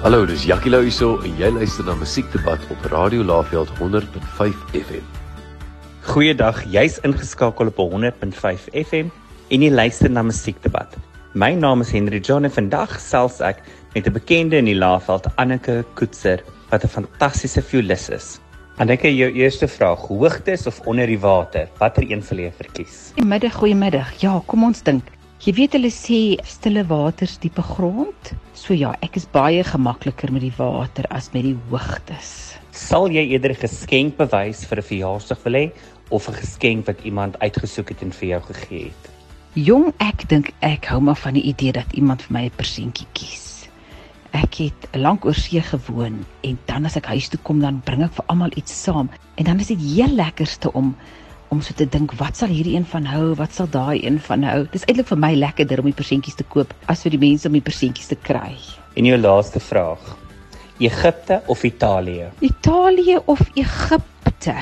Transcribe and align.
Hallo, 0.00 0.24
dis 0.24 0.46
Jackie 0.48 0.70
Lou 0.72 0.78
hierso 0.80 1.18
en 1.28 1.34
jy 1.36 1.50
luister 1.52 1.84
na 1.84 1.92
Musiekdebat 1.92 2.62
op 2.72 2.84
Radio 2.88 3.20
Laveld 3.20 3.68
100.5 3.76 4.62
FM. 4.72 5.02
Goeiedag, 6.06 6.62
jy's 6.72 6.96
ingeskakel 7.04 7.68
op 7.68 7.82
100.5 7.82 8.70
FM 8.80 9.10
en 9.52 9.66
jy 9.66 9.68
luister 9.68 10.08
na 10.08 10.22
Musiekdebat. 10.24 10.96
My 11.36 11.50
naam 11.52 11.84
is 11.84 11.92
Henry 11.92 12.22
John 12.24 12.48
en 12.48 12.54
vandag 12.54 12.96
selfs 12.96 13.42
ek 13.44 13.60
met 13.92 14.08
'n 14.08 14.16
bekende 14.16 14.56
in 14.56 14.72
die 14.72 14.78
Laveld, 14.78 15.28
Anneke 15.36 15.84
Koetser, 16.00 16.40
wat 16.70 16.82
'n 16.82 16.88
fantastiese 16.88 17.60
violis 17.60 18.08
is. 18.08 18.40
Anneke, 18.78 19.12
jou 19.12 19.30
eerste 19.30 19.68
vraag, 19.68 20.08
hoogtes 20.08 20.66
of 20.66 20.80
onder 20.86 21.06
die 21.06 21.20
water? 21.20 21.68
Watter 21.78 22.08
een 22.08 22.22
sal 22.22 22.38
jy 22.38 22.52
verkies? 22.56 23.12
Goeiemiddag, 23.12 23.52
goeiemiddag. 23.52 24.20
Ja, 24.22 24.40
kom 24.46 24.64
ons 24.64 24.82
dink. 24.82 25.04
Jy 25.40 25.54
weet 25.56 25.72
hulle 25.72 25.88
sê 25.88 26.16
stille 26.44 26.82
waters 26.84 27.38
diepe 27.40 27.62
grond. 27.64 28.32
So 28.52 28.74
ja, 28.76 28.90
ek 29.00 29.14
is 29.16 29.24
baie 29.32 29.62
gemakliker 29.64 30.28
met 30.36 30.42
die 30.44 30.52
water 30.52 31.06
as 31.16 31.30
met 31.32 31.46
die 31.46 31.54
hoogtes. 31.70 32.58
Sal 32.76 33.08
jy 33.08 33.22
eerder 33.24 33.54
'n 33.54 33.62
geskenk 33.62 34.18
bewys 34.18 34.66
vir 34.68 34.78
'n 34.82 34.88
verjaarsdag 34.90 35.40
wil 35.44 35.56
hê 35.56 35.72
of 36.10 36.28
'n 36.28 36.36
geskenk 36.36 36.86
wat 36.86 37.00
iemand 37.08 37.40
uitgesoek 37.40 37.88
het 37.88 38.02
en 38.02 38.12
vir 38.12 38.28
jou 38.28 38.40
gegee 38.52 38.84
het? 38.92 39.02
Jong, 39.54 39.94
ek 39.98 40.28
dink 40.28 40.52
ek 40.60 40.84
hou 40.92 41.00
maar 41.00 41.16
van 41.16 41.32
die 41.32 41.48
idee 41.48 41.72
dat 41.72 41.88
iemand 41.96 42.20
vir 42.20 42.32
my 42.36 42.44
'n 42.44 42.56
persentjie 42.60 43.06
kies. 43.14 43.70
Ek 44.32 44.54
het 44.60 44.88
lank 44.92 45.24
oor 45.24 45.34
see 45.34 45.62
gewoon 45.62 46.26
en 46.42 46.58
dan 46.66 46.84
as 46.84 46.96
ek 46.96 47.06
huis 47.06 47.28
toe 47.28 47.40
kom 47.42 47.60
dan 47.60 47.80
bring 47.80 48.02
ek 48.02 48.12
vir 48.12 48.24
almal 48.28 48.52
iets 48.56 48.82
saam 48.82 49.08
en 49.36 49.44
dan 49.44 49.58
is 49.58 49.68
dit 49.68 49.80
heel 49.80 50.12
lekkerste 50.12 50.70
om 50.72 50.94
om 51.50 51.60
so 51.62 51.74
te 51.74 51.86
dink 51.86 52.14
wat 52.20 52.38
sal 52.38 52.50
hierdie 52.52 52.76
een 52.76 52.86
van 52.86 53.06
hou, 53.10 53.34
wat 53.38 53.54
sal 53.56 53.68
daai 53.70 53.98
een 54.04 54.20
van 54.22 54.44
hou. 54.46 54.60
Dis 54.70 54.86
eintlik 54.86 55.10
vir 55.10 55.18
my 55.18 55.32
lekkerder 55.34 55.82
om 55.82 55.90
die 55.90 55.96
persentjies 55.98 56.38
te 56.38 56.46
koop 56.46 56.72
as 56.90 57.02
vir 57.04 57.16
die 57.16 57.22
mense 57.22 57.50
om 57.50 57.56
die 57.58 57.64
persentjies 57.66 58.12
te 58.12 58.18
kry. 58.28 58.54
En 58.94 59.08
jou 59.08 59.18
laaste 59.18 59.62
vraag. 59.62 60.04
Egipte 60.80 61.42
of 61.52 61.64
Italië? 61.66 62.30
Italië 62.40 63.18
of 63.26 63.42
Egipte? 63.54 64.54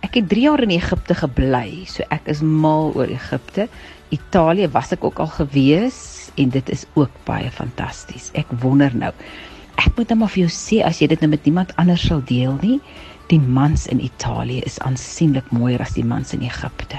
Ek 0.00 0.16
het 0.16 0.30
3 0.32 0.46
jaar 0.48 0.64
in 0.64 0.72
Egipte 0.74 1.14
gebly, 1.14 1.84
so 1.86 2.02
ek 2.10 2.26
is 2.32 2.40
mal 2.42 2.90
oor 2.96 3.12
Egipte. 3.12 3.68
Italië 4.10 4.70
was 4.72 4.90
ek 4.96 5.04
ook 5.04 5.20
al 5.22 5.30
gewees 5.36 6.00
en 6.40 6.50
dit 6.50 6.72
is 6.72 6.86
ook 6.98 7.12
baie 7.28 7.50
fantasties. 7.52 8.32
Ek 8.34 8.48
wonder 8.64 8.96
nou. 8.96 9.12
Ek 9.78 9.92
moet 9.96 10.08
net 10.08 10.18
maar 10.18 10.32
vir 10.32 10.46
jou 10.46 10.52
sê 10.56 10.80
as 10.84 10.98
jy 11.00 11.12
dit 11.12 11.22
nou 11.22 11.30
met 11.30 11.44
niemand 11.46 11.76
anders 11.80 12.02
sal 12.08 12.24
deel 12.26 12.56
nie, 12.64 12.80
die 13.30 13.40
mans 13.40 13.86
in 13.86 14.00
Italië 14.02 14.64
is 14.66 14.78
aansienlik 14.82 15.50
mooier 15.54 15.82
as 15.84 15.94
die 15.94 16.04
mans 16.06 16.34
in 16.34 16.42
Egipte. 16.46 16.98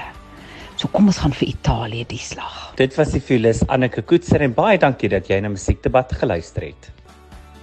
So 0.80 0.88
kom 0.88 1.10
ons 1.10 1.20
gaan 1.20 1.34
vir 1.36 1.50
Italië 1.50 2.06
die 2.08 2.20
slag. 2.20 2.72
Dit 2.80 2.96
was 2.96 3.12
die 3.12 3.20
violis 3.20 3.60
Anneke 3.68 4.02
Koetser 4.02 4.44
en 4.44 4.56
baie 4.56 4.80
dankie 4.80 5.12
dat 5.12 5.28
jy 5.28 5.42
na 5.44 5.52
Musiekdebat 5.52 6.14
geluister 6.22 6.70
het. 6.70 6.88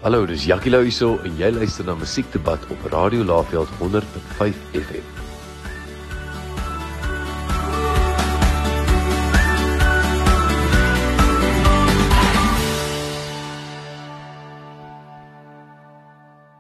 Hallo, 0.04 0.24
dis 0.30 0.46
Jackie 0.48 0.72
Lou 0.72 0.86
hierso 0.86 1.18
en 1.28 1.34
jy 1.42 1.50
luister 1.56 1.90
na 1.90 1.98
Musiekdebat 2.00 2.70
op 2.72 2.86
Radio 2.94 3.26
Laveld 3.26 3.74
100.5 3.82 4.62
FM. 4.86 5.29